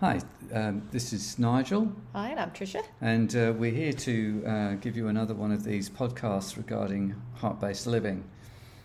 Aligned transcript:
Hi, 0.00 0.20
um, 0.54 0.86
this 0.92 1.12
is 1.12 1.40
Nigel. 1.40 1.92
Hi, 2.12 2.28
and 2.28 2.38
I'm 2.38 2.52
Tricia. 2.52 2.84
And 3.00 3.34
uh, 3.34 3.52
we're 3.58 3.72
here 3.72 3.92
to 3.94 4.44
uh, 4.46 4.74
give 4.74 4.96
you 4.96 5.08
another 5.08 5.34
one 5.34 5.50
of 5.50 5.64
these 5.64 5.90
podcasts 5.90 6.56
regarding 6.56 7.16
heart 7.34 7.60
based 7.60 7.84
living. 7.84 8.22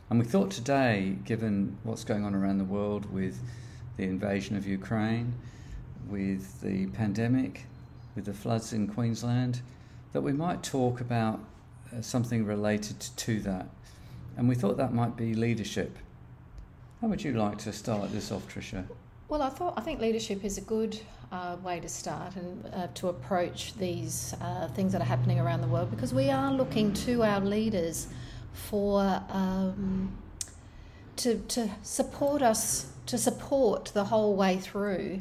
And 0.10 0.18
we 0.18 0.26
thought 0.26 0.50
today, 0.50 1.18
given 1.24 1.78
what's 1.84 2.04
going 2.04 2.26
on 2.26 2.34
around 2.34 2.58
the 2.58 2.64
world 2.64 3.14
with 3.14 3.40
the 3.96 4.06
invasion 4.06 4.58
of 4.58 4.66
Ukraine, 4.66 5.36
with 6.10 6.60
the 6.62 6.88
pandemic, 6.88 7.68
with 8.16 8.26
the 8.26 8.34
floods 8.34 8.74
in 8.74 8.88
Queensland, 8.88 9.62
that 10.14 10.22
we 10.22 10.34
might 10.34 10.64
talk 10.64 11.00
about 11.00 11.40
uh, 11.96 12.02
something 12.02 12.44
related 12.44 13.00
to 13.00 13.40
that. 13.42 13.68
And 14.36 14.50
we 14.50 14.56
thought 14.56 14.78
that 14.78 14.96
might 14.96 15.16
be 15.16 15.36
leadership. 15.36 15.96
How 17.02 17.08
would 17.08 17.24
you 17.24 17.34
like 17.34 17.60
to 17.60 17.72
start 17.72 18.12
this 18.12 18.32
off, 18.32 18.52
Tricia? 18.52 18.88
Well, 19.34 19.42
I 19.42 19.50
thought 19.50 19.74
I 19.76 19.82
think 19.82 20.00
leadership 20.00 20.46
is 20.46 20.60
a 20.60 20.62
good 20.62 21.00
uh, 21.32 21.58
way 21.64 21.80
to 21.80 21.90
start 21.90 22.36
and 22.36 22.72
uh, 22.72 22.88
to 22.94 23.08
approach 23.08 23.74
these 23.74 24.36
uh, 24.40 24.68
things 24.76 24.92
that 24.92 25.02
are 25.02 25.06
happening 25.06 25.40
around 25.40 25.62
the 25.62 25.68
world 25.68 25.90
because 25.90 26.14
we 26.14 26.30
are 26.30 26.54
looking 26.54 26.94
to 27.08 27.24
our 27.24 27.40
leaders 27.40 28.10
for 28.54 29.24
um, 29.30 30.16
to 31.16 31.40
to 31.48 31.68
support 31.82 32.44
us 32.44 32.92
to 33.08 33.18
support 33.18 33.86
the 33.96 34.04
whole 34.04 34.36
way 34.36 34.58
through 34.58 35.20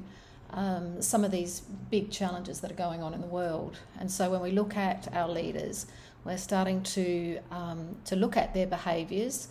um, 0.51 1.01
some 1.01 1.25
of 1.25 1.31
these 1.31 1.61
big 1.91 2.11
challenges 2.11 2.61
that 2.61 2.71
are 2.71 2.83
going 2.87 3.03
on 3.03 3.15
in 3.15 3.23
the 3.23 3.27
world. 3.27 3.79
And 3.99 4.11
so 4.11 4.31
when 4.31 4.43
we 4.43 4.51
look 4.51 4.77
at 4.77 5.09
our 5.15 5.31
leaders, 5.31 5.87
we're 6.27 6.37
starting 6.37 6.83
to 6.83 7.39
um, 7.51 7.97
to 8.05 8.17
look 8.17 8.37
at 8.37 8.53
their 8.53 8.67
behaviours 8.67 9.49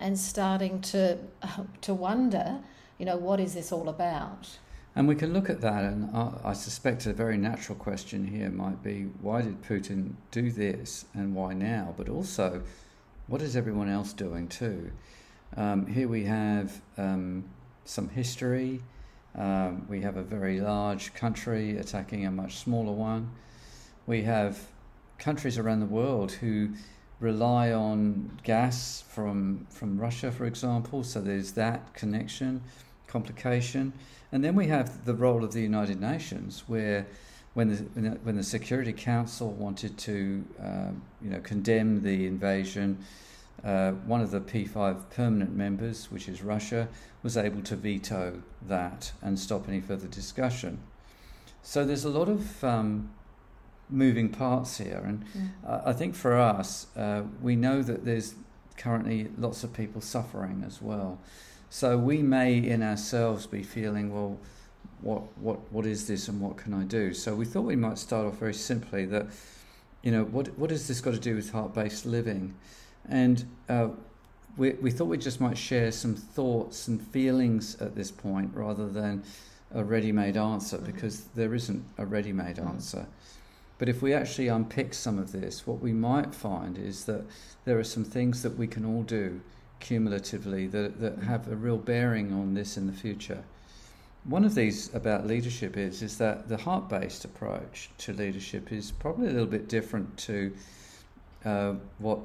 and 0.00 0.18
starting 0.18 0.80
to 0.80 1.16
to 1.82 1.94
wonder 1.94 2.58
you 3.00 3.06
know, 3.06 3.16
what 3.16 3.40
is 3.40 3.54
this 3.54 3.72
all 3.72 3.88
about? 3.88 4.58
And 4.94 5.08
we 5.08 5.14
can 5.14 5.32
look 5.32 5.48
at 5.48 5.62
that, 5.62 5.84
and 5.84 6.10
I, 6.44 6.52
suspect 6.52 7.06
a 7.06 7.14
very 7.14 7.38
natural 7.38 7.78
question 7.78 8.26
here 8.26 8.50
might 8.50 8.82
be 8.82 9.04
why 9.22 9.40
did 9.40 9.62
Putin 9.62 10.12
do 10.30 10.50
this 10.50 11.06
and 11.14 11.34
why 11.34 11.54
now? 11.54 11.94
But 11.96 12.10
also, 12.10 12.62
what 13.26 13.40
is 13.40 13.56
everyone 13.56 13.88
else 13.88 14.12
doing 14.12 14.48
too? 14.48 14.90
Um, 15.56 15.86
here 15.86 16.08
we 16.08 16.24
have 16.24 16.82
um, 16.98 17.44
some 17.86 18.10
history. 18.10 18.82
Um, 19.34 19.86
we 19.88 20.02
have 20.02 20.18
a 20.18 20.22
very 20.22 20.60
large 20.60 21.14
country 21.14 21.78
attacking 21.78 22.26
a 22.26 22.30
much 22.30 22.56
smaller 22.58 22.92
one. 22.92 23.30
We 24.06 24.22
have 24.24 24.58
countries 25.18 25.56
around 25.56 25.80
the 25.80 25.86
world 25.86 26.32
who 26.32 26.70
rely 27.18 27.72
on 27.72 28.38
gas 28.42 29.04
from 29.08 29.66
from 29.70 29.98
Russia, 29.98 30.30
for 30.30 30.44
example. 30.44 31.02
So 31.02 31.22
there's 31.22 31.52
that 31.52 31.94
connection 31.94 32.62
complication. 33.10 33.92
And 34.32 34.44
then 34.44 34.54
we 34.54 34.68
have 34.68 35.04
the 35.04 35.14
role 35.14 35.44
of 35.44 35.52
the 35.52 35.60
United 35.60 36.00
Nations, 36.00 36.64
where 36.66 37.06
when 37.54 37.68
the, 37.68 38.10
when 38.22 38.36
the 38.36 38.42
Security 38.42 38.92
Council 38.92 39.50
wanted 39.50 39.98
to 39.98 40.44
uh, 40.62 40.90
you 41.20 41.30
know, 41.30 41.40
condemn 41.40 42.02
the 42.02 42.26
invasion, 42.26 43.04
uh, 43.64 43.90
one 44.06 44.20
of 44.20 44.30
the 44.30 44.40
P5 44.40 45.10
permanent 45.10 45.54
members, 45.54 46.10
which 46.10 46.28
is 46.28 46.42
Russia, 46.42 46.88
was 47.22 47.36
able 47.36 47.62
to 47.62 47.76
veto 47.76 48.42
that 48.66 49.12
and 49.20 49.38
stop 49.38 49.68
any 49.68 49.80
further 49.80 50.06
discussion. 50.06 50.78
So 51.62 51.84
there's 51.84 52.04
a 52.04 52.10
lot 52.10 52.28
of 52.28 52.64
um, 52.64 53.10
moving 53.90 54.30
parts 54.30 54.78
here, 54.78 55.02
and 55.04 55.24
mm. 55.36 55.86
I 55.86 55.92
think 55.92 56.14
for 56.14 56.38
us, 56.38 56.86
uh, 56.96 57.22
we 57.42 57.56
know 57.56 57.82
that 57.82 58.04
there's 58.04 58.34
currently 58.78 59.28
lots 59.36 59.62
of 59.62 59.74
people 59.74 60.00
suffering 60.00 60.64
as 60.66 60.80
well. 60.80 61.18
So 61.70 61.96
we 61.96 62.20
may 62.20 62.58
in 62.58 62.82
ourselves 62.82 63.46
be 63.46 63.62
feeling, 63.62 64.12
well, 64.12 64.38
what 65.02 65.22
what 65.38 65.72
what 65.72 65.86
is 65.86 66.06
this 66.08 66.28
and 66.28 66.40
what 66.40 66.56
can 66.56 66.74
I 66.74 66.82
do? 66.82 67.14
So 67.14 67.34
we 67.34 67.44
thought 67.44 67.62
we 67.62 67.76
might 67.76 67.96
start 67.96 68.26
off 68.26 68.38
very 68.38 68.54
simply 68.54 69.06
that, 69.06 69.28
you 70.02 70.10
know, 70.10 70.24
what 70.24 70.58
what 70.58 70.70
has 70.70 70.88
this 70.88 71.00
got 71.00 71.14
to 71.14 71.20
do 71.20 71.36
with 71.36 71.52
heart 71.52 71.72
based 71.72 72.04
living, 72.04 72.54
and 73.08 73.44
uh, 73.68 73.88
we 74.56 74.72
we 74.72 74.90
thought 74.90 75.06
we 75.06 75.16
just 75.16 75.40
might 75.40 75.56
share 75.56 75.92
some 75.92 76.16
thoughts 76.16 76.88
and 76.88 77.00
feelings 77.00 77.80
at 77.80 77.94
this 77.94 78.10
point 78.10 78.50
rather 78.52 78.88
than 78.88 79.22
a 79.72 79.84
ready 79.84 80.10
made 80.10 80.36
answer 80.36 80.76
mm-hmm. 80.76 80.86
because 80.86 81.22
there 81.36 81.54
isn't 81.54 81.84
a 81.98 82.04
ready 82.04 82.32
made 82.32 82.56
mm-hmm. 82.56 82.68
answer. 82.68 83.06
But 83.78 83.88
if 83.88 84.02
we 84.02 84.12
actually 84.12 84.48
unpick 84.48 84.92
some 84.92 85.18
of 85.18 85.32
this, 85.32 85.66
what 85.68 85.80
we 85.80 85.92
might 85.92 86.34
find 86.34 86.76
is 86.76 87.04
that 87.04 87.24
there 87.64 87.78
are 87.78 87.84
some 87.84 88.04
things 88.04 88.42
that 88.42 88.58
we 88.58 88.66
can 88.66 88.84
all 88.84 89.04
do 89.04 89.40
cumulatively 89.80 90.66
that, 90.68 91.00
that 91.00 91.18
have 91.18 91.48
a 91.48 91.56
real 91.56 91.76
bearing 91.76 92.32
on 92.32 92.54
this 92.54 92.76
in 92.76 92.86
the 92.86 92.92
future. 92.92 93.42
One 94.24 94.44
of 94.44 94.54
these 94.54 94.94
about 94.94 95.26
leadership 95.26 95.76
is 95.76 96.02
is 96.02 96.18
that 96.18 96.48
the 96.48 96.58
heart-based 96.58 97.24
approach 97.24 97.90
to 97.98 98.12
leadership 98.12 98.70
is 98.70 98.90
probably 98.90 99.28
a 99.28 99.30
little 99.30 99.46
bit 99.46 99.68
different 99.68 100.16
to 100.18 100.52
uh, 101.44 101.74
what 101.98 102.18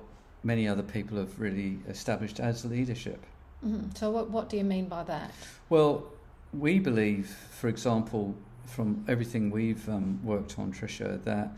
many 0.43 0.67
other 0.67 0.83
people 0.83 1.17
have 1.17 1.39
really 1.39 1.79
established 1.87 2.39
as 2.39 2.65
leadership. 2.65 3.23
Mm-hmm. 3.65 3.95
So, 3.95 4.11
what 4.11 4.29
what 4.29 4.49
do 4.49 4.57
you 4.57 4.65
mean 4.65 4.87
by 4.87 5.03
that? 5.03 5.31
Well, 5.69 6.03
we 6.53 6.79
believe, 6.79 7.27
for 7.51 7.69
example, 7.69 8.35
from 8.65 9.03
everything 9.07 9.49
we've 9.49 9.87
um, 9.89 10.19
worked 10.23 10.59
on, 10.59 10.73
Tricia, 10.73 11.23
that 11.23 11.57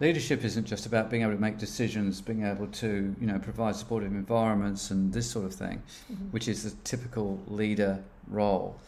leadership 0.00 0.44
isn't 0.44 0.66
just 0.66 0.86
about 0.86 1.10
being 1.10 1.22
able 1.22 1.32
to 1.32 1.40
make 1.40 1.58
decisions, 1.58 2.20
being 2.20 2.44
able 2.44 2.66
to 2.68 3.14
you 3.20 3.26
know 3.26 3.38
provide 3.38 3.76
supportive 3.76 4.12
environments 4.12 4.90
and 4.90 5.12
this 5.12 5.30
sort 5.30 5.44
of 5.44 5.54
thing, 5.54 5.82
mm-hmm. 6.12 6.24
which 6.26 6.48
is 6.48 6.64
the 6.64 6.70
typical 6.84 7.40
leader 7.46 8.02
role. 8.28 8.78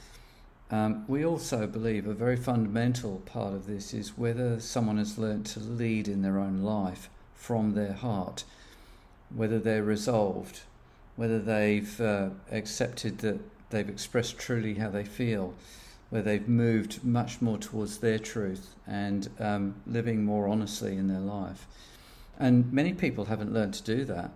Um, 0.71 1.05
we 1.09 1.25
also 1.25 1.67
believe 1.67 2.07
a 2.07 2.15
very 2.15 2.37
fundamental 2.37 3.23
part 3.27 3.55
of 3.55 3.67
this 3.67 3.93
is 3.93 4.17
whether 4.17 4.61
someone 4.61 4.99
has 4.99 5.19
learned 5.19 5.47
to 5.47 5.61
lead 5.61 6.07
in 6.07 6.23
their 6.23 6.39
own 6.39 6.63
life 6.63 7.11
from 7.35 7.75
their 7.75 7.93
heart, 7.93 8.45
whether 9.35 9.59
they're 9.59 9.83
resolved, 9.83 10.61
whether 11.17 11.41
they've 11.41 12.01
uh, 12.01 12.29
accepted 12.53 13.19
that 13.19 13.41
they've 13.71 13.89
expressed 13.89 14.39
truly 14.39 14.75
how 14.75 14.91
they 14.91 15.05
feel 15.05 15.55
where 16.11 16.23
they've 16.23 16.49
moved 16.49 17.03
much 17.05 17.41
more 17.41 17.57
towards 17.57 17.99
their 17.99 18.19
truth 18.19 18.75
and 18.87 19.29
um, 19.39 19.75
living 19.87 20.25
more 20.25 20.49
honestly 20.49 20.97
in 20.97 21.09
their 21.09 21.21
life. 21.21 21.67
And 22.39 22.73
many 22.73 22.93
people 22.93 23.27
haven't 23.27 23.53
learned 23.53 23.75
to 23.75 23.83
do 23.83 24.05
that 24.07 24.31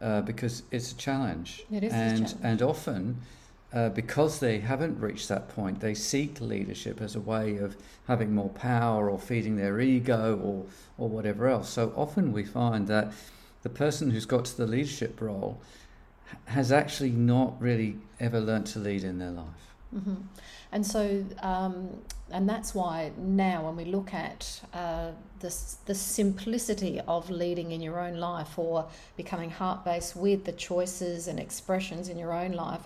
uh, 0.00 0.20
because 0.22 0.62
it's 0.70 0.92
a 0.92 0.96
challenge. 0.96 1.64
It 1.72 1.82
is 1.82 1.92
and, 1.92 2.18
challenge. 2.18 2.34
And 2.42 2.62
often, 2.62 3.20
uh, 3.72 3.88
because 3.90 4.38
they 4.38 4.60
haven't 4.60 5.00
reached 5.00 5.28
that 5.28 5.48
point, 5.48 5.80
they 5.80 5.94
seek 5.94 6.40
leadership 6.40 7.00
as 7.00 7.16
a 7.16 7.20
way 7.20 7.56
of 7.56 7.76
having 8.06 8.34
more 8.34 8.50
power 8.50 9.10
or 9.10 9.18
feeding 9.18 9.56
their 9.56 9.80
ego 9.80 10.38
or, 10.42 10.66
or 10.98 11.08
whatever 11.08 11.48
else. 11.48 11.68
So 11.68 11.92
often 11.96 12.32
we 12.32 12.44
find 12.44 12.86
that 12.88 13.12
the 13.62 13.68
person 13.68 14.10
who's 14.10 14.24
got 14.24 14.44
to 14.46 14.56
the 14.56 14.66
leadership 14.66 15.20
role 15.20 15.60
has 16.44 16.70
actually 16.70 17.10
not 17.10 17.60
really 17.60 17.96
ever 18.20 18.40
learnt 18.40 18.66
to 18.68 18.78
lead 18.78 19.02
in 19.02 19.18
their 19.18 19.30
life. 19.30 19.74
Mm-hmm. 19.94 20.14
And 20.72 20.86
so, 20.86 21.24
um, 21.42 21.88
and 22.30 22.48
that's 22.48 22.74
why 22.74 23.12
now 23.16 23.64
when 23.64 23.76
we 23.76 23.84
look 23.84 24.12
at 24.12 24.60
uh, 24.74 25.12
the, 25.40 25.54
the 25.86 25.94
simplicity 25.94 27.00
of 27.08 27.30
leading 27.30 27.72
in 27.72 27.80
your 27.80 27.98
own 27.98 28.16
life 28.16 28.58
or 28.58 28.86
becoming 29.16 29.50
heart 29.50 29.84
based 29.84 30.14
with 30.14 30.44
the 30.44 30.52
choices 30.52 31.26
and 31.26 31.40
expressions 31.40 32.08
in 32.08 32.18
your 32.18 32.32
own 32.32 32.52
life, 32.52 32.82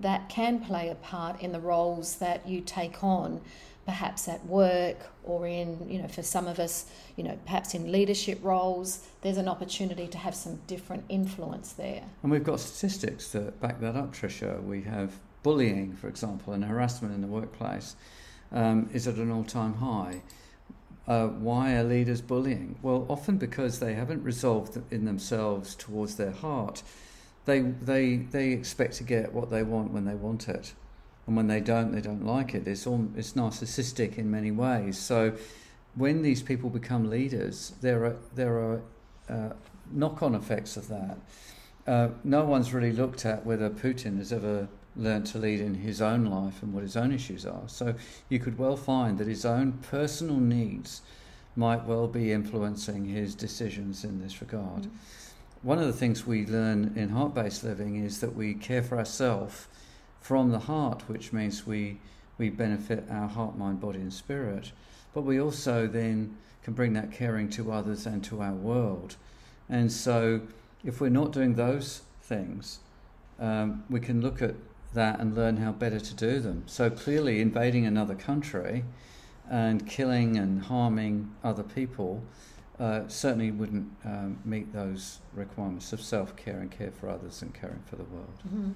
that 0.00 0.28
can 0.28 0.60
play 0.60 0.88
a 0.88 0.94
part 0.96 1.40
in 1.40 1.52
the 1.52 1.60
roles 1.60 2.16
that 2.16 2.48
you 2.48 2.60
take 2.60 3.04
on 3.04 3.40
perhaps 3.86 4.28
at 4.28 4.44
work 4.46 4.96
or 5.24 5.46
in 5.46 5.88
you 5.88 6.00
know 6.00 6.06
for 6.06 6.22
some 6.22 6.46
of 6.46 6.58
us 6.58 6.86
you 7.16 7.24
know 7.24 7.36
perhaps 7.44 7.74
in 7.74 7.90
leadership 7.90 8.38
roles 8.42 9.08
there's 9.22 9.38
an 9.38 9.48
opportunity 9.48 10.06
to 10.06 10.18
have 10.18 10.34
some 10.34 10.60
different 10.66 11.02
influence 11.08 11.72
there 11.72 12.02
and 12.22 12.30
we've 12.30 12.44
got 12.44 12.60
statistics 12.60 13.32
that 13.32 13.58
back 13.60 13.80
that 13.80 13.96
up 13.96 14.14
Tricia 14.14 14.62
we 14.62 14.82
have 14.82 15.12
bullying, 15.42 15.94
for 15.94 16.08
example, 16.08 16.52
and 16.52 16.64
harassment 16.64 17.14
in 17.14 17.20
the 17.20 17.26
workplace 17.26 17.96
um, 18.52 18.88
is 18.92 19.06
at 19.06 19.16
an 19.16 19.30
all 19.30 19.44
time 19.44 19.74
high. 19.74 20.22
Uh, 21.06 21.26
why 21.28 21.74
are 21.74 21.82
leaders 21.82 22.20
bullying? 22.20 22.78
Well, 22.82 23.06
often 23.08 23.36
because 23.36 23.80
they 23.80 23.94
haven't 23.94 24.22
resolved 24.22 24.80
in 24.92 25.04
themselves 25.04 25.74
towards 25.74 26.16
their 26.16 26.30
heart. 26.30 26.82
They, 27.46 27.60
they, 27.62 28.16
they 28.16 28.50
expect 28.50 28.94
to 28.94 29.04
get 29.04 29.32
what 29.32 29.50
they 29.50 29.62
want 29.62 29.92
when 29.92 30.04
they 30.04 30.14
want 30.14 30.48
it. 30.48 30.74
And 31.26 31.36
when 31.36 31.46
they 31.46 31.60
don't, 31.60 31.92
they 31.92 32.00
don't 32.00 32.24
like 32.24 32.54
it. 32.54 32.68
It's, 32.68 32.86
all, 32.86 33.08
it's 33.16 33.32
narcissistic 33.32 34.18
in 34.18 34.30
many 34.30 34.50
ways. 34.50 34.98
So 34.98 35.32
when 35.94 36.22
these 36.22 36.42
people 36.42 36.70
become 36.70 37.10
leaders, 37.10 37.72
there 37.80 38.04
are, 38.04 38.16
there 38.34 38.58
are 38.58 38.82
uh, 39.28 39.52
knock 39.90 40.22
on 40.22 40.34
effects 40.34 40.76
of 40.76 40.88
that. 40.88 41.18
Uh, 41.86 42.08
no 42.24 42.44
one's 42.44 42.72
really 42.72 42.92
looked 42.92 43.24
at 43.26 43.44
whether 43.44 43.70
Putin 43.70 44.18
has 44.18 44.32
ever 44.32 44.68
learned 44.96 45.26
to 45.26 45.38
lead 45.38 45.60
in 45.60 45.74
his 45.74 46.02
own 46.02 46.24
life 46.24 46.62
and 46.62 46.72
what 46.72 46.82
his 46.82 46.96
own 46.96 47.12
issues 47.12 47.46
are. 47.46 47.68
So 47.68 47.94
you 48.28 48.38
could 48.38 48.58
well 48.58 48.76
find 48.76 49.18
that 49.18 49.26
his 49.26 49.44
own 49.44 49.72
personal 49.82 50.38
needs 50.38 51.02
might 51.56 51.84
well 51.84 52.06
be 52.06 52.32
influencing 52.32 53.04
his 53.06 53.34
decisions 53.34 54.04
in 54.04 54.20
this 54.20 54.40
regard. 54.40 54.82
Mm. 54.82 54.90
One 55.62 55.78
of 55.78 55.86
the 55.86 55.92
things 55.92 56.26
we 56.26 56.46
learn 56.46 56.94
in 56.96 57.10
heart 57.10 57.34
based 57.34 57.64
living 57.64 57.96
is 57.96 58.20
that 58.20 58.34
we 58.34 58.54
care 58.54 58.82
for 58.82 58.98
ourselves 58.98 59.68
from 60.20 60.50
the 60.50 60.60
heart, 60.60 61.02
which 61.06 61.32
means 61.32 61.66
we 61.66 61.98
we 62.38 62.48
benefit 62.48 63.04
our 63.10 63.28
heart, 63.28 63.58
mind, 63.58 63.80
body, 63.80 63.98
and 63.98 64.12
spirit. 64.12 64.72
But 65.12 65.22
we 65.22 65.38
also 65.38 65.86
then 65.86 66.38
can 66.62 66.72
bring 66.72 66.94
that 66.94 67.12
caring 67.12 67.50
to 67.50 67.70
others 67.70 68.06
and 68.06 68.24
to 68.24 68.40
our 68.40 68.54
world. 68.54 69.16
And 69.68 69.92
so, 69.92 70.40
if 70.82 71.02
we're 71.02 71.10
not 71.10 71.32
doing 71.32 71.54
those 71.54 72.00
things, 72.22 72.78
um, 73.38 73.84
we 73.90 74.00
can 74.00 74.22
look 74.22 74.40
at 74.40 74.54
that 74.94 75.20
and 75.20 75.34
learn 75.34 75.58
how 75.58 75.72
better 75.72 76.00
to 76.00 76.14
do 76.14 76.40
them. 76.40 76.64
So, 76.66 76.90
clearly, 76.90 77.40
invading 77.40 77.86
another 77.86 78.14
country 78.14 78.84
and 79.48 79.86
killing 79.86 80.36
and 80.36 80.62
harming 80.62 81.34
other 81.42 81.62
people 81.62 82.22
uh, 82.78 83.06
certainly 83.08 83.50
wouldn't 83.50 83.90
um, 84.04 84.38
meet 84.44 84.72
those 84.72 85.18
requirements 85.34 85.92
of 85.92 86.00
self 86.00 86.34
care 86.36 86.58
and 86.58 86.70
care 86.70 86.90
for 86.90 87.08
others 87.08 87.42
and 87.42 87.52
caring 87.52 87.82
for 87.86 87.96
the 87.96 88.04
world. 88.04 88.38
Mm-hmm. 88.46 88.72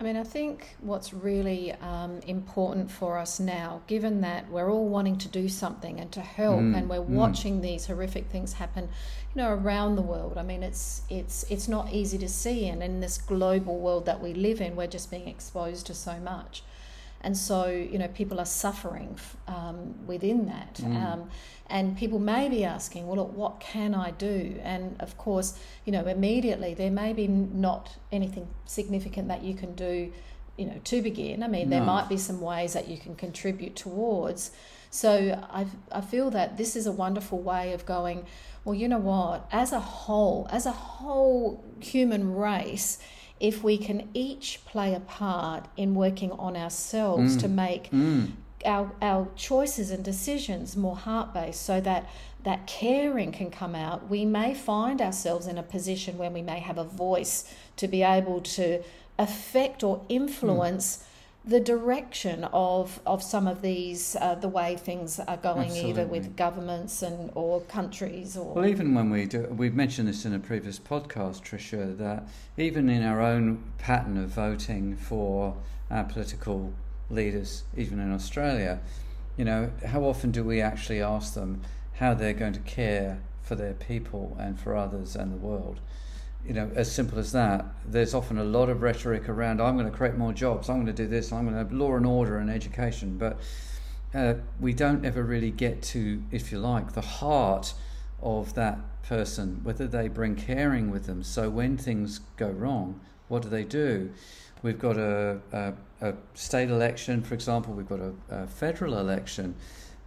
I 0.00 0.04
mean, 0.04 0.16
I 0.16 0.22
think 0.22 0.76
what's 0.80 1.12
really 1.12 1.72
um, 1.72 2.20
important 2.20 2.88
for 2.88 3.18
us 3.18 3.40
now, 3.40 3.82
given 3.88 4.20
that 4.20 4.48
we're 4.48 4.70
all 4.70 4.88
wanting 4.88 5.18
to 5.18 5.28
do 5.28 5.48
something 5.48 5.98
and 5.98 6.12
to 6.12 6.20
help, 6.20 6.60
mm, 6.60 6.76
and 6.76 6.88
we're 6.88 6.98
mm. 6.98 7.08
watching 7.08 7.60
these 7.60 7.86
horrific 7.86 8.28
things 8.28 8.52
happen, 8.52 8.84
you 8.84 9.42
know, 9.42 9.50
around 9.50 9.96
the 9.96 10.02
world. 10.02 10.38
I 10.38 10.44
mean, 10.44 10.62
it's 10.62 11.02
it's 11.10 11.44
it's 11.50 11.66
not 11.66 11.92
easy 11.92 12.16
to 12.18 12.28
see, 12.28 12.68
and 12.68 12.80
in 12.80 13.00
this 13.00 13.18
global 13.18 13.80
world 13.80 14.06
that 14.06 14.22
we 14.22 14.34
live 14.34 14.60
in, 14.60 14.76
we're 14.76 14.86
just 14.86 15.10
being 15.10 15.26
exposed 15.26 15.86
to 15.86 15.94
so 15.94 16.20
much 16.20 16.62
and 17.20 17.36
so 17.36 17.66
you 17.66 17.98
know 17.98 18.08
people 18.08 18.40
are 18.40 18.46
suffering 18.46 19.16
um, 19.46 20.06
within 20.06 20.46
that. 20.46 20.74
Mm. 20.74 21.12
um, 21.12 21.30
and 21.70 21.98
people 21.98 22.18
may 22.18 22.48
be 22.48 22.64
asking 22.64 23.06
well 23.06 23.16
look, 23.16 23.36
what 23.36 23.60
can 23.60 23.94
i 23.94 24.10
do? 24.10 24.58
And 24.62 24.96
of 25.00 25.16
course 25.18 25.58
you 25.84 25.92
know 25.92 26.06
immediately 26.06 26.74
there 26.74 26.90
may 26.90 27.12
be 27.12 27.26
not 27.28 27.96
anything 28.12 28.48
significant 28.64 29.28
that 29.28 29.42
you 29.42 29.54
can 29.54 29.74
do 29.74 30.12
you 30.56 30.66
know 30.66 30.80
to 30.84 31.02
begin. 31.02 31.42
I 31.42 31.48
mean 31.48 31.68
no. 31.68 31.76
there 31.76 31.84
might 31.84 32.08
be 32.08 32.16
some 32.16 32.40
ways 32.40 32.72
that 32.72 32.88
you 32.88 32.98
can 32.98 33.14
contribute 33.14 33.76
towards. 33.76 34.50
So 34.90 35.44
I, 35.52 35.66
I 35.92 36.00
feel 36.00 36.30
that 36.30 36.56
this 36.56 36.74
is 36.74 36.86
a 36.86 36.92
wonderful 36.92 37.40
way 37.40 37.72
of 37.72 37.84
going 37.84 38.24
well 38.64 38.74
you 38.74 38.88
know 38.88 38.98
what? 38.98 39.48
As 39.52 39.72
a 39.72 39.80
whole 39.80 40.46
as 40.50 40.66
a 40.66 40.72
whole 40.72 41.64
human 41.80 42.34
race 42.34 42.98
if 43.40 43.62
we 43.62 43.78
can 43.78 44.08
each 44.14 44.60
play 44.66 44.94
a 44.94 45.00
part 45.00 45.66
in 45.76 45.94
working 45.94 46.32
on 46.32 46.56
ourselves 46.56 47.36
mm. 47.36 47.40
to 47.40 47.48
make 47.48 47.90
mm. 47.90 48.30
our, 48.64 48.92
our 49.00 49.28
choices 49.36 49.90
and 49.90 50.04
decisions 50.04 50.76
more 50.76 50.96
heart 50.96 51.32
based 51.32 51.62
so 51.62 51.80
that 51.80 52.08
that 52.44 52.66
caring 52.66 53.32
can 53.32 53.50
come 53.50 53.74
out, 53.74 54.08
we 54.08 54.24
may 54.24 54.54
find 54.54 55.02
ourselves 55.02 55.46
in 55.46 55.58
a 55.58 55.62
position 55.62 56.16
where 56.16 56.30
we 56.30 56.40
may 56.40 56.60
have 56.60 56.78
a 56.78 56.84
voice 56.84 57.52
to 57.76 57.88
be 57.88 58.02
able 58.02 58.40
to 58.40 58.82
affect 59.18 59.82
or 59.82 60.02
influence. 60.08 60.98
Mm 60.98 61.02
the 61.44 61.60
direction 61.60 62.44
of, 62.52 63.00
of 63.06 63.22
some 63.22 63.46
of 63.46 63.62
these, 63.62 64.16
uh, 64.20 64.34
the 64.34 64.48
way 64.48 64.76
things 64.76 65.18
are 65.20 65.36
going, 65.36 65.70
Absolutely. 65.70 65.90
either 65.90 66.06
with 66.06 66.36
governments 66.36 67.02
and 67.02 67.30
or 67.34 67.60
countries 67.62 68.36
or. 68.36 68.54
Well, 68.54 68.66
even 68.66 68.94
when 68.94 69.10
we 69.10 69.24
do, 69.24 69.46
we've 69.50 69.74
mentioned 69.74 70.08
this 70.08 70.24
in 70.24 70.34
a 70.34 70.38
previous 70.38 70.78
podcast, 70.78 71.42
Tricia, 71.42 71.96
that 71.96 72.28
even 72.56 72.88
in 72.88 73.02
our 73.02 73.22
own 73.22 73.62
pattern 73.78 74.18
of 74.18 74.28
voting 74.28 74.96
for 74.96 75.56
our 75.90 76.04
political 76.04 76.72
leaders, 77.08 77.64
even 77.76 77.98
in 77.98 78.12
Australia, 78.12 78.80
you 79.36 79.44
know, 79.44 79.70
how 79.86 80.04
often 80.04 80.30
do 80.30 80.44
we 80.44 80.60
actually 80.60 81.00
ask 81.00 81.34
them 81.34 81.62
how 81.94 82.12
they're 82.12 82.34
going 82.34 82.52
to 82.52 82.60
care 82.60 83.20
for 83.42 83.54
their 83.54 83.72
people 83.72 84.36
and 84.38 84.60
for 84.60 84.76
others 84.76 85.16
and 85.16 85.32
the 85.32 85.36
world? 85.36 85.80
You 86.46 86.54
know, 86.54 86.70
as 86.74 86.90
simple 86.90 87.18
as 87.18 87.32
that. 87.32 87.64
There's 87.86 88.14
often 88.14 88.38
a 88.38 88.44
lot 88.44 88.68
of 88.68 88.82
rhetoric 88.82 89.28
around, 89.28 89.60
I'm 89.60 89.76
going 89.76 89.90
to 89.90 89.96
create 89.96 90.16
more 90.16 90.32
jobs, 90.32 90.68
I'm 90.68 90.76
going 90.76 90.86
to 90.86 90.92
do 90.92 91.06
this, 91.06 91.32
I'm 91.32 91.44
going 91.44 91.54
to 91.54 91.58
have 91.58 91.72
law 91.72 91.96
and 91.96 92.06
order 92.06 92.38
and 92.38 92.50
education. 92.50 93.18
But 93.18 93.38
uh, 94.14 94.34
we 94.58 94.72
don't 94.72 95.04
ever 95.04 95.22
really 95.22 95.50
get 95.50 95.82
to, 95.82 96.22
if 96.30 96.50
you 96.50 96.58
like, 96.58 96.92
the 96.92 97.00
heart 97.00 97.74
of 98.22 98.54
that 98.54 98.78
person, 99.02 99.60
whether 99.62 99.86
they 99.86 100.08
bring 100.08 100.36
caring 100.36 100.90
with 100.90 101.06
them. 101.06 101.22
So 101.22 101.50
when 101.50 101.76
things 101.76 102.20
go 102.36 102.48
wrong, 102.48 103.00
what 103.28 103.42
do 103.42 103.48
they 103.48 103.64
do? 103.64 104.10
We've 104.62 104.78
got 104.78 104.96
a, 104.96 105.40
a, 105.52 105.72
a 106.00 106.14
state 106.34 106.70
election, 106.70 107.22
for 107.22 107.34
example, 107.34 107.74
we've 107.74 107.88
got 107.88 108.00
a, 108.00 108.12
a 108.30 108.46
federal 108.46 108.98
election, 108.98 109.54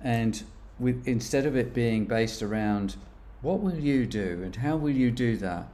and 0.03 0.41
we, 0.79 0.95
instead 1.05 1.45
of 1.45 1.55
it 1.55 1.73
being 1.73 2.05
based 2.05 2.41
around 2.41 2.95
what 3.41 3.59
will 3.59 3.77
you 3.77 4.05
do 4.05 4.41
and 4.43 4.55
how 4.57 4.75
will 4.75 4.91
you 4.91 5.11
do 5.11 5.37
that, 5.37 5.67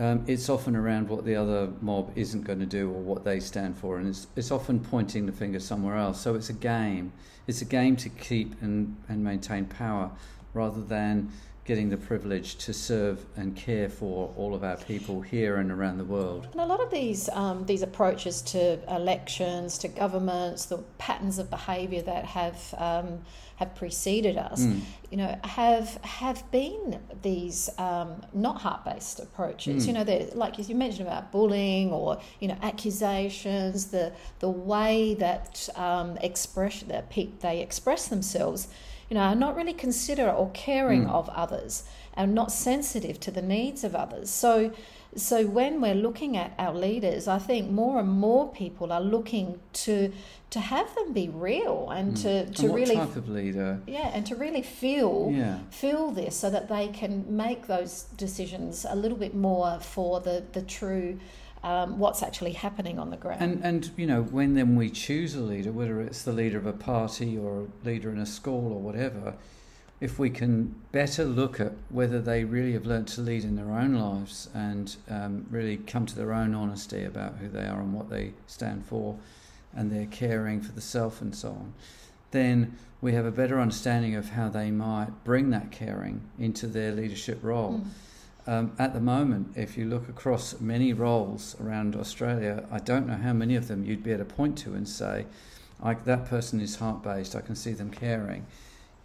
um, 0.00 0.24
it's 0.26 0.48
often 0.48 0.74
around 0.74 1.08
what 1.08 1.26
the 1.26 1.36
other 1.36 1.68
mob 1.82 2.10
isn't 2.16 2.42
going 2.44 2.58
to 2.58 2.66
do 2.66 2.88
or 2.88 3.00
what 3.00 3.22
they 3.22 3.38
stand 3.38 3.76
for, 3.76 3.98
and 3.98 4.08
it's, 4.08 4.26
it's 4.34 4.50
often 4.50 4.80
pointing 4.80 5.26
the 5.26 5.32
finger 5.32 5.60
somewhere 5.60 5.96
else. 5.96 6.20
So 6.20 6.34
it's 6.34 6.48
a 6.48 6.54
game. 6.54 7.12
It's 7.46 7.60
a 7.60 7.66
game 7.66 7.96
to 7.96 8.08
keep 8.08 8.60
and, 8.62 8.96
and 9.08 9.22
maintain 9.22 9.66
power 9.66 10.10
rather 10.54 10.80
than 10.80 11.30
getting 11.70 11.88
the 11.88 11.96
privilege 11.96 12.56
to 12.56 12.72
serve 12.72 13.24
and 13.36 13.54
care 13.54 13.88
for 13.88 14.34
all 14.36 14.56
of 14.56 14.64
our 14.64 14.76
people 14.76 15.20
here 15.20 15.58
and 15.58 15.70
around 15.70 15.98
the 15.98 16.04
world. 16.04 16.48
And 16.50 16.60
a 16.60 16.66
lot 16.66 16.80
of 16.80 16.90
these 16.90 17.28
um, 17.28 17.64
these 17.64 17.82
approaches 17.82 18.42
to 18.54 18.60
elections, 18.92 19.78
to 19.78 19.86
governments, 19.86 20.64
the 20.64 20.78
patterns 20.98 21.38
of 21.38 21.48
behaviour 21.48 22.02
that 22.02 22.24
have 22.24 22.74
um, 22.76 23.20
have 23.54 23.72
preceded 23.76 24.36
us, 24.36 24.62
mm. 24.64 24.80
you 25.12 25.16
know, 25.16 25.38
have 25.44 25.88
have 26.02 26.50
been 26.50 26.98
these 27.22 27.70
um, 27.78 28.20
not 28.32 28.60
heart 28.60 28.84
based 28.84 29.20
approaches. 29.20 29.84
Mm. 29.84 29.86
You 29.86 29.92
know, 29.92 30.30
like 30.34 30.58
you 30.68 30.74
mentioned 30.74 31.06
about 31.06 31.30
bullying 31.30 31.92
or 31.92 32.20
you 32.40 32.48
know 32.48 32.58
accusations, 32.62 33.86
the 33.86 34.12
the 34.40 34.50
way 34.50 35.14
that 35.20 35.68
um, 35.76 36.16
expression 36.16 36.88
that 36.88 37.12
they 37.40 37.60
express 37.60 38.08
themselves, 38.08 38.66
you 39.10 39.14
know, 39.14 39.22
are 39.22 39.34
not 39.34 39.56
really 39.56 39.74
considerate 39.74 40.34
or 40.34 40.50
caring 40.54 41.04
mm. 41.04 41.10
of 41.10 41.28
others 41.30 41.82
and 42.14 42.34
not 42.34 42.50
sensitive 42.50 43.20
to 43.20 43.30
the 43.30 43.42
needs 43.42 43.84
of 43.84 43.94
others. 43.94 44.30
So 44.30 44.72
so 45.16 45.44
when 45.44 45.80
we're 45.80 45.96
looking 45.96 46.36
at 46.36 46.54
our 46.56 46.72
leaders, 46.72 47.26
I 47.26 47.40
think 47.40 47.68
more 47.68 47.98
and 47.98 48.08
more 48.08 48.48
people 48.52 48.92
are 48.92 49.00
looking 49.00 49.58
to 49.72 50.12
to 50.50 50.60
have 50.60 50.94
them 50.94 51.12
be 51.12 51.28
real 51.28 51.90
and 51.90 52.12
mm. 52.14 52.22
to, 52.22 52.50
to 52.50 52.66
and 52.66 52.74
really 52.74 52.96
type 52.96 53.14
of 53.14 53.28
leader 53.28 53.80
yeah 53.86 54.10
and 54.12 54.26
to 54.26 54.34
really 54.34 54.62
feel 54.62 55.30
yeah. 55.32 55.58
feel 55.70 56.10
this 56.10 56.34
so 56.36 56.50
that 56.50 56.68
they 56.68 56.88
can 56.88 57.24
make 57.36 57.68
those 57.68 58.02
decisions 58.16 58.84
a 58.88 58.96
little 58.96 59.16
bit 59.16 59.32
more 59.32 59.78
for 59.78 60.20
the 60.20 60.42
the 60.52 60.62
true 60.62 61.20
um, 61.62 61.98
what's 61.98 62.22
actually 62.22 62.52
happening 62.52 62.98
on 62.98 63.10
the 63.10 63.16
ground. 63.16 63.42
And 63.42 63.64
and 63.64 63.90
you 63.96 64.06
know 64.06 64.22
when 64.22 64.54
then 64.54 64.76
we 64.76 64.90
choose 64.90 65.34
a 65.34 65.40
leader, 65.40 65.72
whether 65.72 66.00
it's 66.00 66.22
the 66.22 66.32
leader 66.32 66.58
of 66.58 66.66
a 66.66 66.72
party 66.72 67.36
or 67.36 67.62
a 67.62 67.86
leader 67.86 68.10
in 68.10 68.18
a 68.18 68.26
school 68.26 68.72
or 68.72 68.80
whatever, 68.80 69.34
if 70.00 70.18
we 70.18 70.30
can 70.30 70.74
better 70.92 71.24
look 71.24 71.60
at 71.60 71.72
whether 71.90 72.20
they 72.20 72.44
really 72.44 72.72
have 72.72 72.86
learnt 72.86 73.08
to 73.08 73.20
lead 73.20 73.44
in 73.44 73.56
their 73.56 73.70
own 73.72 73.94
lives 73.94 74.48
and 74.54 74.96
um, 75.10 75.46
really 75.50 75.76
come 75.76 76.06
to 76.06 76.16
their 76.16 76.32
own 76.32 76.54
honesty 76.54 77.04
about 77.04 77.36
who 77.36 77.48
they 77.48 77.66
are 77.66 77.80
and 77.80 77.92
what 77.92 78.08
they 78.08 78.32
stand 78.46 78.86
for, 78.86 79.18
and 79.76 79.92
they're 79.92 80.06
caring 80.06 80.60
for 80.60 80.72
the 80.72 80.80
self 80.80 81.20
and 81.20 81.34
so 81.34 81.50
on, 81.50 81.74
then 82.30 82.76
we 83.02 83.12
have 83.12 83.26
a 83.26 83.30
better 83.30 83.60
understanding 83.60 84.14
of 84.14 84.30
how 84.30 84.48
they 84.48 84.70
might 84.70 85.08
bring 85.24 85.50
that 85.50 85.70
caring 85.70 86.22
into 86.38 86.66
their 86.66 86.92
leadership 86.92 87.38
role. 87.42 87.80
Mm. 87.84 87.86
Um, 88.46 88.72
at 88.78 88.94
the 88.94 89.00
moment, 89.00 89.52
if 89.56 89.76
you 89.76 89.84
look 89.84 90.08
across 90.08 90.60
many 90.60 90.92
roles 90.92 91.56
around 91.60 91.94
Australia, 91.94 92.66
I 92.70 92.78
don't 92.78 93.06
know 93.06 93.16
how 93.16 93.32
many 93.32 93.54
of 93.54 93.68
them 93.68 93.84
you'd 93.84 94.02
be 94.02 94.12
able 94.12 94.24
to 94.24 94.34
point 94.34 94.56
to 94.58 94.74
and 94.74 94.88
say, 94.88 95.26
that 95.82 96.26
person 96.26 96.60
is 96.60 96.76
heart 96.76 97.02
based, 97.02 97.36
I 97.36 97.40
can 97.40 97.54
see 97.54 97.72
them 97.72 97.90
caring. 97.90 98.46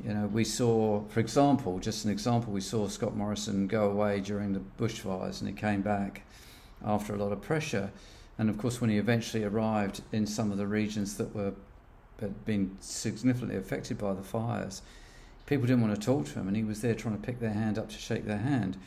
You 0.04 0.14
know, 0.14 0.28
we 0.28 0.44
saw, 0.44 1.04
for 1.08 1.20
example, 1.20 1.80
just 1.80 2.06
an 2.06 2.12
example, 2.12 2.52
we 2.52 2.62
saw 2.62 2.88
Scott 2.88 3.16
Morrison 3.16 3.68
go 3.68 3.90
away 3.90 4.20
during 4.20 4.54
the 4.54 4.62
bushfires 4.80 5.40
and 5.40 5.50
he 5.50 5.56
came 5.56 5.82
back 5.82 6.24
after 6.84 7.14
a 7.14 7.18
lot 7.18 7.32
of 7.32 7.42
pressure. 7.42 7.92
And 8.38 8.50
of 8.50 8.58
course, 8.58 8.82
when 8.82 8.90
he 8.90 8.98
eventually 8.98 9.44
arrived 9.44 10.02
in 10.12 10.28
some 10.28 10.52
of 10.52 10.58
the 10.58 10.68
regions 10.68 11.18
that 11.18 11.34
were 11.34 11.54
had 12.22 12.46
been 12.46 12.78
significantly 12.80 13.58
affected 13.58 13.98
by 13.98 14.14
the 14.14 14.24
fires, 14.24 14.82
people 15.46 15.68
didn't 15.68 15.82
want 15.82 15.94
to 15.94 16.02
talk 16.02 16.26
to 16.26 16.40
him, 16.40 16.48
and 16.48 16.56
he 16.56 16.64
was 16.64 16.82
there 16.82 16.96
trying 16.96 17.16
to 17.16 17.22
pick 17.22 17.40
their 17.40 17.52
hand 17.52 17.78
up 17.78 17.90
to 17.90 17.98
shake 17.98 18.26
their 18.26 18.38
hand. 18.38 18.78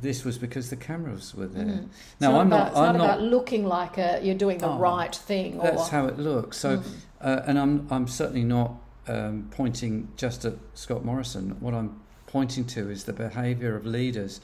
This 0.00 0.24
was 0.24 0.38
because 0.38 0.70
the 0.70 0.76
cameras 0.76 1.34
were 1.34 1.46
there. 1.46 1.64
Mm. 1.64 1.88
Now, 2.20 2.38
I'm 2.38 2.46
about, 2.46 2.58
not. 2.58 2.68
It's 2.68 2.76
I'm 2.76 2.84
not, 2.84 2.98
not 2.98 3.04
about 3.04 3.22
looking 3.22 3.64
like 3.64 3.98
a, 3.98 4.20
you're 4.22 4.34
doing 4.34 4.58
the 4.58 4.68
oh, 4.68 4.78
right 4.78 5.14
thing. 5.14 5.58
That's 5.58 5.88
how 5.88 6.06
it 6.06 6.18
looks. 6.18 6.56
So, 6.56 6.78
mm. 6.78 6.84
uh, 7.20 7.42
and 7.46 7.58
I'm 7.58 7.86
I'm 7.90 8.06
certainly 8.06 8.44
not 8.44 8.76
um, 9.08 9.48
pointing 9.50 10.08
just 10.16 10.44
at 10.44 10.54
Scott 10.74 11.04
Morrison. 11.04 11.56
What 11.60 11.74
I'm 11.74 12.00
pointing 12.26 12.64
to 12.66 12.90
is 12.90 13.04
the 13.04 13.12
behaviour 13.12 13.74
of 13.74 13.86
leaders, 13.86 14.40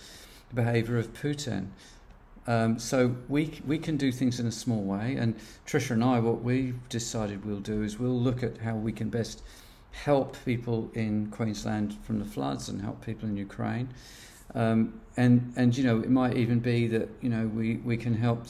the 0.49 0.57
behaviour 0.57 0.99
of 0.99 1.13
Putin. 1.13 1.69
Um, 2.47 2.79
so 2.79 3.17
we 3.29 3.61
we 3.67 3.79
can 3.79 3.97
do 3.97 4.13
things 4.13 4.41
in 4.41 4.47
a 4.47 4.53
small 4.53 4.83
way, 4.83 5.17
and 5.17 5.35
Tricia 5.67 5.93
and 5.93 6.05
I, 6.05 6.19
what 6.19 6.43
we've 6.43 6.77
decided 6.89 7.45
we'll 7.45 7.61
do 7.61 7.83
is 7.83 7.99
we'll 7.99 8.21
look 8.21 8.43
at 8.43 8.59
how 8.59 8.75
we 8.75 8.93
can 8.93 9.09
best 9.09 9.43
help 9.93 10.37
people 10.45 10.91
in 10.95 11.29
Queensland 11.29 11.97
from 12.03 12.19
the 12.19 12.25
floods 12.25 12.69
and 12.69 12.83
help 12.83 13.05
people 13.05 13.29
in 13.29 13.37
Ukraine. 13.37 13.89
Um, 14.55 15.01
and 15.17 15.53
and 15.57 15.77
you 15.77 15.85
know 15.85 16.01
it 16.01 16.11
might 16.11 16.37
even 16.37 16.61
be 16.61 16.87
that 16.89 17.09
you 17.21 17.29
know 17.29 17.47
we, 17.47 17.77
we 17.77 17.97
can 17.97 18.15
help 18.15 18.47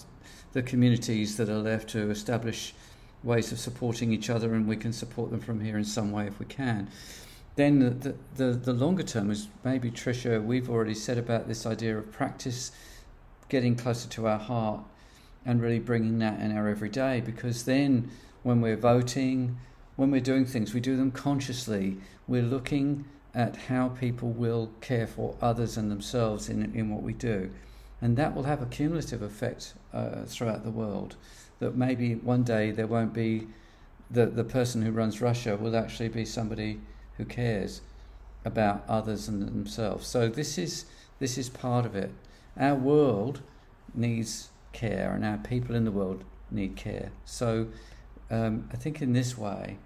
the 0.53 0.63
communities 0.63 1.37
that 1.37 1.49
are 1.49 1.59
left 1.59 1.89
to 1.91 2.11
establish 2.11 2.75
ways 3.23 3.53
of 3.53 3.59
supporting 3.59 4.13
each 4.13 4.31
other, 4.31 4.55
and 4.55 4.69
we 4.69 4.77
can 4.77 4.93
support 4.93 5.31
them 5.31 5.41
from 5.41 5.61
here 5.61 5.79
in 5.79 5.85
some 5.85 6.13
way 6.13 6.27
if 6.27 6.39
we 6.39 6.47
can. 6.47 6.89
Then 7.57 7.79
the, 7.79 8.15
the, 8.35 8.53
the, 8.53 8.73
longer 8.73 9.05
term 9.05 9.31
is 9.31 9.49
maybe, 9.63 9.91
Tricia, 9.91 10.45
we've 10.45 10.69
already 10.69 10.95
said 10.95 11.19
about 11.19 11.47
this 11.47 11.67
idea 11.67 11.97
of 11.97 12.11
practice 12.11 12.73
getting 13.49 13.77
closer 13.77 14.09
to 14.09 14.27
our 14.27 14.39
heart 14.39 14.81
and 15.47 15.63
really 15.63 15.79
bringing 15.79 16.19
that 16.19 16.41
in 16.41 16.57
our 16.57 16.69
everyday 16.69 17.21
because 17.21 17.65
then 17.65 18.11
when 18.43 18.61
we're 18.61 18.77
voting, 18.77 19.57
when 19.97 20.11
we're 20.11 20.21
doing 20.21 20.45
things, 20.45 20.75
we 20.75 20.81
do 20.81 20.97
them 20.97 21.13
consciously. 21.13 21.97
We're 22.27 22.43
looking 22.43 23.05
at 23.35 23.57
how 23.57 23.89
people 23.89 24.31
will 24.31 24.71
care 24.81 25.07
for 25.07 25.37
others 25.43 25.77
and 25.77 25.91
themselves 25.91 26.49
in, 26.49 26.75
in 26.75 26.91
what 26.91 27.03
we 27.03 27.13
do. 27.13 27.51
And 28.01 28.17
that 28.17 28.35
will 28.35 28.45
have 28.45 28.63
a 28.63 28.67
cumulative 28.67 29.23
effect 29.23 29.75
uh, 29.93 30.23
throughout 30.27 30.63
the 30.63 30.71
world. 30.71 31.17
That 31.59 31.77
maybe 31.77 32.15
one 32.15 32.43
day 32.43 32.71
there 32.71 32.87
won't 32.87 33.13
be 33.13 33.49
the, 34.11 34.27
the 34.27 34.45
person 34.45 34.83
who 34.83 34.93
runs 34.93 35.21
Russia 35.21 35.57
will 35.57 35.77
actually 35.77 36.09
be 36.09 36.25
somebody 36.25 36.81
who 37.17 37.25
cares 37.25 37.81
about 38.45 38.85
others 38.89 39.29
and 39.29 39.43
themselves. 39.43 40.07
So 40.07 40.29
this 40.29 40.59
is 40.59 40.85
this 41.19 41.39
is 41.39 41.49
part 41.49 41.87
of 41.87 41.97
it. 41.97 42.11
Our 42.59 42.75
world 42.75 43.41
needs 43.95 44.51
care, 44.73 45.13
and 45.15 45.25
our 45.25 45.39
people 45.39 45.75
in 45.75 45.85
the 45.85 45.93
world 45.93 46.25
need 46.51 46.77
care. 46.77 47.11
So 47.25 47.69
um, 48.31 48.69
I 48.73 48.77
think 48.77 49.01
in 49.01 49.13
this 49.13 49.39
way 49.39 49.79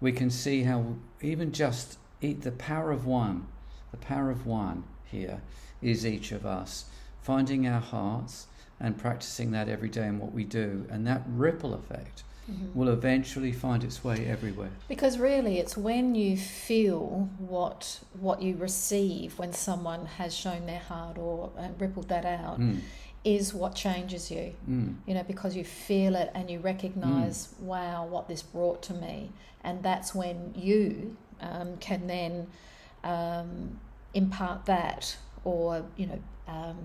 we 0.00 0.12
can 0.12 0.30
see 0.30 0.62
how 0.62 0.96
even 1.20 1.52
just 1.52 1.98
the 2.20 2.52
power 2.52 2.92
of 2.92 3.06
one, 3.06 3.46
the 3.90 3.96
power 3.96 4.30
of 4.30 4.46
one 4.46 4.84
here 5.04 5.40
is 5.82 6.06
each 6.06 6.32
of 6.32 6.44
us 6.46 6.86
finding 7.22 7.66
our 7.66 7.80
hearts 7.80 8.46
and 8.78 8.96
practicing 8.96 9.50
that 9.50 9.68
every 9.68 9.88
day 9.88 10.06
in 10.06 10.18
what 10.18 10.32
we 10.32 10.44
do, 10.44 10.86
and 10.90 11.06
that 11.06 11.22
ripple 11.26 11.74
effect 11.74 12.22
mm-hmm. 12.50 12.78
will 12.78 12.88
eventually 12.88 13.52
find 13.52 13.84
its 13.84 14.02
way 14.02 14.26
everywhere. 14.26 14.70
Because 14.88 15.18
really, 15.18 15.58
it's 15.58 15.76
when 15.76 16.14
you 16.14 16.36
feel 16.36 17.28
what 17.38 18.00
what 18.18 18.40
you 18.40 18.56
receive 18.56 19.38
when 19.38 19.52
someone 19.52 20.06
has 20.06 20.34
shown 20.34 20.66
their 20.66 20.78
heart 20.80 21.18
or 21.18 21.50
uh, 21.58 21.68
rippled 21.78 22.08
that 22.08 22.24
out. 22.24 22.60
Mm. 22.60 22.80
Is 23.22 23.52
what 23.52 23.74
changes 23.74 24.30
you, 24.30 24.54
mm. 24.66 24.94
you 25.06 25.12
know, 25.12 25.22
because 25.22 25.54
you 25.54 25.62
feel 25.62 26.16
it 26.16 26.30
and 26.34 26.50
you 26.50 26.58
recognize, 26.58 27.48
mm. 27.48 27.64
wow, 27.64 28.06
what 28.06 28.28
this 28.28 28.42
brought 28.42 28.82
to 28.84 28.94
me. 28.94 29.30
And 29.62 29.82
that's 29.82 30.14
when 30.14 30.54
you 30.56 31.18
um, 31.40 31.76
can 31.78 32.06
then 32.06 32.46
um, 33.04 33.80
impart 34.14 34.66
that 34.66 35.16
or, 35.44 35.84
you 35.96 36.06
know, 36.06 36.18
um, 36.48 36.76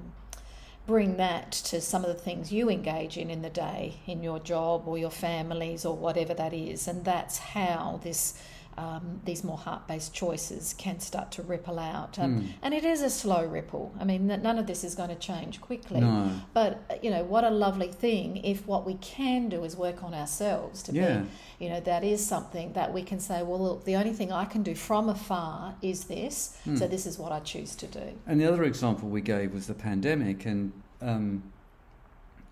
bring 0.88 1.18
that 1.18 1.52
to 1.52 1.82
some 1.82 2.04
of 2.04 2.08
the 2.08 2.22
things 2.22 2.52
you 2.52 2.70
engage 2.70 3.18
in 3.18 3.30
in 3.30 3.42
the 3.42 3.50
day, 3.50 4.00
in 4.06 4.22
your 4.22 4.40
job 4.40 4.88
or 4.88 4.98
your 4.98 5.10
families 5.10 5.86
or 5.86 5.96
whatever 5.96 6.34
that 6.34 6.54
is. 6.54 6.88
And 6.88 7.04
that's 7.04 7.38
how 7.38 8.00
this. 8.04 8.40
Um, 8.78 9.22
these 9.24 9.44
more 9.44 9.58
heart-based 9.58 10.14
choices 10.14 10.76
can 10.78 11.00
start 11.00 11.32
to 11.34 11.42
ripple 11.42 11.80
out, 11.80 12.20
um, 12.20 12.42
mm. 12.42 12.48
and 12.62 12.74
it 12.74 12.84
is 12.84 13.02
a 13.02 13.10
slow 13.10 13.46
ripple. 13.46 13.94
I 13.98 14.04
mean, 14.04 14.28
none 14.28 14.60
of 14.60 14.68
this 14.68 14.84
is 14.84 14.96
going 14.96 15.10
to 15.10 15.16
change 15.16 15.62
quickly. 15.62 16.02
No. 16.02 16.30
But 16.54 17.00
you 17.02 17.10
know, 17.10 17.24
what 17.24 17.46
a 17.46 17.50
lovely 17.50 17.90
thing 17.90 18.38
if 18.38 18.68
what 18.68 18.86
we 18.86 18.96
can 18.96 19.48
do 19.48 19.64
is 19.64 19.78
work 19.78 20.04
on 20.04 20.14
ourselves 20.14 20.84
to 20.84 20.92
yeah. 20.92 21.20
be, 21.20 21.66
you 21.66 21.70
know, 21.70 21.80
that 21.80 22.04
is 22.04 22.26
something 22.26 22.74
that 22.74 22.94
we 22.94 23.02
can 23.02 23.20
say. 23.20 23.44
Well, 23.44 23.62
look, 23.62 23.86
the 23.86 23.96
only 23.96 24.12
thing 24.12 24.34
I 24.34 24.44
can 24.44 24.62
do 24.62 24.76
from 24.76 25.08
afar 25.08 25.76
is 25.82 26.06
this. 26.06 26.58
Mm. 26.66 26.78
So 26.78 26.88
this 26.88 27.06
is 27.06 27.18
what 27.18 27.32
I 27.32 27.40
choose 27.40 27.76
to 27.76 27.88
do. 27.88 28.20
And 28.28 28.42
the 28.42 28.46
other 28.46 28.64
example 28.64 29.08
we 29.08 29.22
gave 29.22 29.54
was 29.54 29.68
the 29.68 29.74
pandemic, 29.74 30.46
and 30.46 30.74
um, 31.02 31.44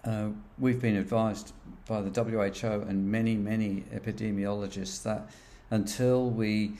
uh, 0.05 0.29
we've 0.57 0.81
been 0.81 0.97
advised 0.97 1.53
by 1.87 2.01
the 2.01 2.23
WHO 2.23 2.87
and 2.87 3.09
many, 3.11 3.35
many 3.35 3.83
epidemiologists 3.93 5.03
that 5.03 5.29
until 5.73 6.29
we 6.29 6.71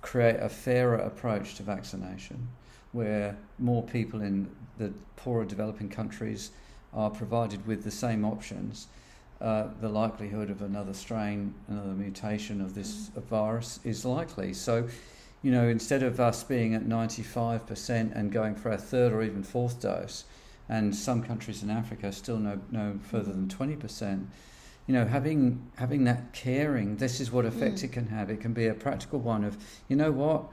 create 0.00 0.34
a 0.40 0.48
fairer 0.48 0.96
approach 0.96 1.54
to 1.54 1.62
vaccination, 1.62 2.48
where 2.90 3.36
more 3.60 3.84
people 3.84 4.20
in 4.20 4.50
the 4.78 4.92
poorer 5.14 5.44
developing 5.44 5.88
countries 5.88 6.50
are 6.92 7.08
provided 7.08 7.64
with 7.68 7.84
the 7.84 7.90
same 7.90 8.24
options, 8.24 8.88
uh, 9.40 9.68
the 9.80 9.88
likelihood 9.88 10.50
of 10.50 10.60
another 10.60 10.92
strain, 10.92 11.54
another 11.68 11.94
mutation 11.94 12.60
of 12.60 12.74
this 12.74 13.10
mm. 13.10 13.22
virus 13.24 13.78
is 13.84 14.04
likely. 14.04 14.52
So, 14.52 14.88
you 15.42 15.52
know, 15.52 15.68
instead 15.68 16.02
of 16.02 16.18
us 16.18 16.42
being 16.42 16.74
at 16.74 16.82
95% 16.82 18.14
and 18.16 18.32
going 18.32 18.56
for 18.56 18.72
our 18.72 18.76
third 18.76 19.12
or 19.12 19.22
even 19.22 19.44
fourth 19.44 19.80
dose, 19.80 20.24
and 20.68 20.94
some 20.94 21.22
countries 21.22 21.62
in 21.62 21.70
Africa 21.70 22.10
still 22.10 22.38
no, 22.38 22.58
no 22.72 22.98
further 23.08 23.32
than 23.32 23.46
20%. 23.46 24.26
You 24.86 24.94
know, 24.94 25.06
having 25.06 25.70
having 25.76 26.04
that 26.04 26.32
caring, 26.32 26.96
this 26.96 27.20
is 27.20 27.30
what 27.30 27.44
effect 27.44 27.76
mm. 27.76 27.84
it 27.84 27.92
can 27.92 28.08
have. 28.08 28.30
It 28.30 28.40
can 28.40 28.52
be 28.52 28.66
a 28.66 28.74
practical 28.74 29.20
one 29.20 29.44
of, 29.44 29.56
you 29.88 29.96
know 29.96 30.10
what, 30.10 30.44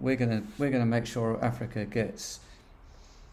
we're 0.00 0.16
gonna 0.16 0.42
we're 0.58 0.70
gonna 0.70 0.86
make 0.86 1.06
sure 1.06 1.42
Africa 1.42 1.84
gets 1.84 2.40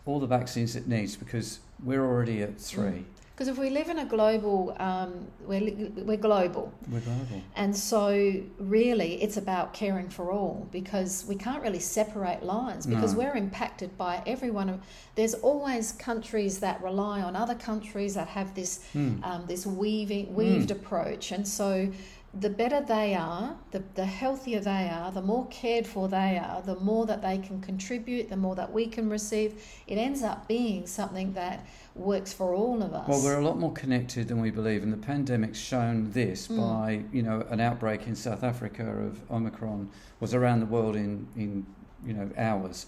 all 0.06 0.20
the 0.20 0.28
vaccines 0.28 0.76
it 0.76 0.88
needs 0.88 1.16
because 1.16 1.60
we're 1.84 2.06
already 2.06 2.42
at 2.42 2.60
three. 2.60 2.84
Mm. 2.84 3.06
Because 3.44 3.58
if 3.58 3.62
we 3.62 3.72
live 3.72 3.90
in 3.90 4.00
a 4.00 4.06
global, 4.06 4.74
um, 4.80 5.28
we're, 5.46 5.90
we're 6.06 6.16
global. 6.16 6.74
We're 6.90 7.02
global. 7.02 7.42
And 7.58 7.76
so, 7.76 8.42
really, 8.58 9.22
it's 9.22 9.36
about 9.36 9.74
caring 9.74 10.08
for 10.08 10.32
all 10.32 10.70
because 10.72 11.26
we 11.28 11.36
can't 11.36 11.62
really 11.62 11.82
separate 11.82 12.42
lines 12.42 12.88
because 12.88 13.12
no. 13.12 13.20
we're 13.20 13.36
impacted 13.36 13.98
by 13.98 14.24
everyone. 14.26 14.82
There's 15.16 15.34
always 15.34 15.92
countries 15.92 16.60
that 16.60 16.82
rely 16.82 17.22
on 17.22 17.36
other 17.36 17.56
countries 17.56 18.14
that 18.14 18.30
have 18.30 18.56
this, 18.56 18.86
mm. 18.96 19.22
um, 19.26 19.46
this 19.46 19.66
weaving, 19.66 20.34
weaved 20.34 20.70
mm. 20.70 20.78
approach. 20.78 21.34
And 21.34 21.46
so, 21.46 21.92
the 22.40 22.50
better 22.50 22.82
they 22.82 23.14
are, 23.14 23.56
the, 23.70 23.84
the 23.94 24.06
healthier 24.06 24.60
they 24.60 24.90
are, 24.90 25.12
the 25.12 25.22
more 25.22 25.46
cared 25.50 25.86
for 25.86 26.08
they 26.08 26.40
are, 26.40 26.64
the 26.64 26.76
more 26.80 27.06
that 27.06 27.22
they 27.22 27.38
can 27.38 27.62
contribute, 27.62 28.30
the 28.30 28.36
more 28.36 28.56
that 28.56 28.74
we 28.74 28.88
can 28.88 29.08
receive. 29.08 29.64
It 29.86 29.98
ends 29.98 30.24
up 30.24 30.48
being 30.48 30.88
something 30.88 31.34
that 31.34 31.64
works 31.94 32.34
for 32.34 32.56
all 32.56 32.82
of 32.82 32.92
us. 32.94 33.08
Well, 33.08 33.24
we're 33.24 33.40
a 33.40 33.46
lot 33.46 33.60
more 33.60 33.72
connected 33.72 34.28
than 34.28 34.42
we 34.42 34.50
believe, 34.50 34.82
and 34.82 34.92
the 34.92 34.98
pandemic's 34.98 35.60
shown 35.60 36.12
this 36.12 36.48
mm. 36.48 36.58
by 36.58 37.04
you 37.12 37.22
know 37.22 37.46
an 37.50 37.60
outbreak 37.60 38.08
in 38.08 38.16
South 38.16 38.44
Africa 38.44 38.84
of 38.84 39.22
Omicron 39.30 39.92
was 40.20 40.34
around 40.34 40.62
the 40.62 40.66
world 40.66 40.96
in 40.96 41.28
in 41.36 41.68
you 42.04 42.14
know 42.14 42.32
hours. 42.36 42.88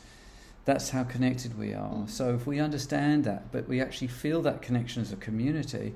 That's 0.66 0.90
how 0.90 1.04
connected 1.04 1.56
we 1.60 1.76
are. 1.76 1.94
Mm. 1.94 2.10
So 2.10 2.34
if 2.34 2.48
we 2.48 2.60
understand 2.60 3.26
that, 3.26 3.52
but 3.52 3.68
we 3.68 3.80
actually 3.80 4.08
feel 4.08 4.42
that 4.42 4.64
connection 4.64 5.04
as 5.04 5.12
a 5.12 5.18
community, 5.18 5.94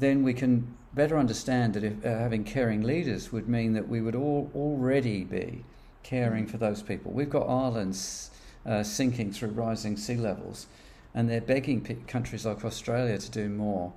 then 0.00 0.22
we 0.22 0.34
can 0.34 0.74
better 0.92 1.16
understand 1.16 1.74
that 1.74 1.84
if, 1.84 2.04
uh, 2.04 2.08
having 2.08 2.44
caring 2.44 2.82
leaders 2.82 3.30
would 3.30 3.48
mean 3.48 3.74
that 3.74 3.88
we 3.88 4.00
would 4.00 4.16
all 4.16 4.50
already 4.54 5.24
be 5.24 5.64
caring 6.02 6.46
for 6.46 6.56
those 6.56 6.82
people. 6.82 7.12
We've 7.12 7.30
got 7.30 7.46
islands 7.46 8.30
uh, 8.66 8.82
sinking 8.82 9.32
through 9.32 9.50
rising 9.50 9.96
sea 9.96 10.16
levels, 10.16 10.66
and 11.14 11.28
they're 11.28 11.40
begging 11.40 11.80
p- 11.82 11.94
countries 12.06 12.44
like 12.44 12.64
Australia 12.64 13.18
to 13.18 13.30
do 13.30 13.48
more. 13.48 13.92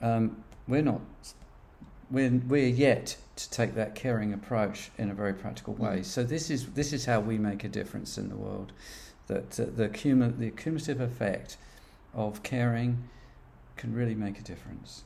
Um, 0.00 0.44
we're 0.68 0.82
not. 0.82 1.00
We're, 2.10 2.42
we're 2.46 2.68
yet 2.68 3.16
to 3.36 3.50
take 3.50 3.74
that 3.74 3.94
caring 3.94 4.34
approach 4.34 4.90
in 4.98 5.10
a 5.10 5.14
very 5.14 5.32
practical 5.32 5.74
way. 5.74 6.00
Mm. 6.00 6.04
So 6.04 6.22
this 6.22 6.50
is 6.50 6.66
this 6.70 6.92
is 6.92 7.06
how 7.06 7.20
we 7.20 7.38
make 7.38 7.64
a 7.64 7.68
difference 7.68 8.18
in 8.18 8.28
the 8.28 8.36
world. 8.36 8.72
That 9.28 9.58
uh, 9.58 9.66
the, 9.74 9.88
cum- 9.88 10.38
the 10.38 10.50
cumulative 10.50 11.00
effect 11.00 11.56
of 12.12 12.42
caring 12.42 13.08
can 13.76 13.94
really 13.94 14.14
make 14.14 14.38
a 14.38 14.42
difference. 14.42 15.04